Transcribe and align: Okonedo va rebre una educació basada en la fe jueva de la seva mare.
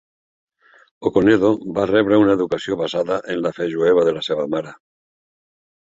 Okonedo 1.09 1.51
va 1.75 1.85
rebre 1.91 2.19
una 2.23 2.35
educació 2.37 2.77
basada 2.81 3.19
en 3.35 3.45
la 3.47 3.55
fe 3.59 3.69
jueva 3.75 4.07
de 4.09 4.19
la 4.19 4.25
seva 4.29 4.51
mare. 4.55 4.77